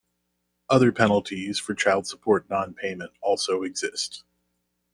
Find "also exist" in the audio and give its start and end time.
3.21-4.23